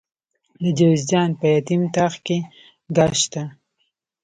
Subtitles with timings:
[0.61, 2.37] د جوزجان په یتیم تاغ کې
[2.95, 3.43] ګاز شته.